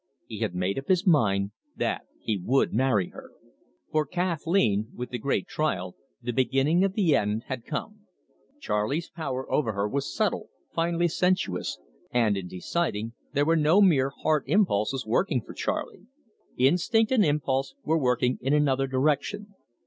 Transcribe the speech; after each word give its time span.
He 0.25 0.39
had 0.39 0.55
made 0.55 0.79
up 0.79 0.87
his 0.87 1.05
mind 1.05 1.51
that 1.75 2.07
he 2.19 2.35
would 2.43 2.73
marry 2.73 3.09
her. 3.09 3.29
For 3.91 4.03
Kathleen, 4.07 4.89
with 4.95 5.11
the 5.11 5.19
great 5.19 5.45
trial, 5.47 5.95
the 6.23 6.31
beginning 6.31 6.83
of 6.83 6.93
the 6.93 7.15
end 7.15 7.43
had 7.49 7.65
come. 7.67 8.07
Charley's 8.59 9.11
power 9.11 9.45
over 9.51 9.73
her 9.73 9.87
was 9.87 10.11
subtle, 10.11 10.49
finely 10.73 11.07
sensuous, 11.07 11.77
and, 12.09 12.35
in 12.35 12.47
deciding, 12.47 13.13
there 13.33 13.45
were 13.45 13.55
no 13.55 13.79
mere 13.79 14.09
heart 14.09 14.43
impulses 14.47 15.05
working 15.05 15.39
for 15.43 15.53
Charley. 15.53 16.07
Instinct 16.57 17.11
and 17.11 17.23
impulse 17.23 17.75
were 17.83 17.99
working 18.01 18.39
in 18.41 18.53
another 18.55 18.87
direction. 18.87 19.53